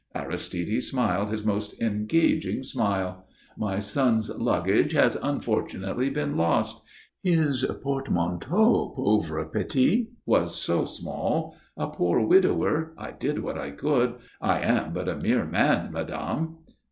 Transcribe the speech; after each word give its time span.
Aristide 0.15 0.81
smiled 0.81 1.29
his 1.29 1.45
most 1.45 1.79
engaging 1.79 2.63
smile. 2.63 3.27
"My 3.55 3.77
son's 3.77 4.35
luggage 4.35 4.93
has 4.93 5.15
unfortunately 5.21 6.09
been 6.09 6.35
lost. 6.35 6.81
His 7.21 7.63
portmanteau, 7.83 8.93
pauvre 8.95 9.45
petit, 9.45 10.09
was 10.25 10.55
so 10.55 10.85
small. 10.85 11.55
A 11.77 11.85
poor 11.87 12.19
widower, 12.25 12.95
I 12.97 13.11
did 13.11 13.43
what 13.43 13.59
I 13.59 13.69
could. 13.69 14.15
I 14.41 14.61
am 14.61 14.91
but 14.91 15.07
a 15.07 15.19
mere 15.21 15.45
man, 15.45 15.91
madame." 15.91 16.57